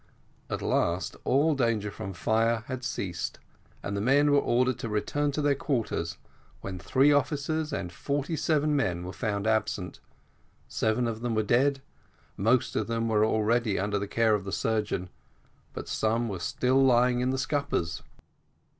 At 0.49 0.63
last 0.63 1.15
all 1.25 1.53
danger 1.53 1.91
from 1.91 2.13
fire 2.13 2.63
had 2.65 2.83
ceased, 2.83 3.37
and 3.83 3.95
the 3.95 4.01
men 4.01 4.31
were 4.31 4.39
ordered 4.39 4.79
to 4.79 4.89
return 4.89 5.31
to 5.33 5.43
their 5.43 5.53
quarters, 5.53 6.17
when 6.61 6.79
three 6.79 7.11
officers 7.13 7.71
and 7.71 7.91
forty 7.93 8.35
seven 8.35 8.75
men 8.75 9.03
were 9.03 9.13
found 9.13 9.45
absent 9.45 9.99
seven 10.67 11.07
of 11.07 11.21
them 11.21 11.35
were 11.35 11.43
dead 11.43 11.83
most 12.35 12.75
of 12.75 12.87
them 12.87 13.07
were 13.09 13.23
already 13.23 13.77
under 13.77 13.99
the 13.99 14.07
care 14.07 14.33
of 14.33 14.43
the 14.43 14.51
surgeon, 14.51 15.11
but 15.71 15.87
some 15.87 16.27
were 16.27 16.39
still 16.39 16.83
lying 16.83 17.19
in 17.19 17.29
the 17.29 17.37
scuppers. 17.37 18.01